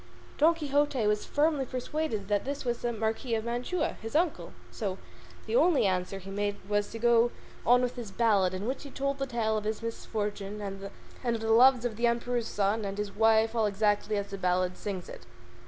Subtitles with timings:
[0.39, 4.97] Don Quixote was firmly persuaded that this was the Marquis of Mantua, his uncle, so
[5.45, 7.29] the only answer he made was to go
[7.67, 10.89] on with his ballad, in which he told the tale of his misfortune, and
[11.35, 14.75] of the loves of the Emperor's son and his wife all exactly as the ballad
[14.75, 15.27] sings it.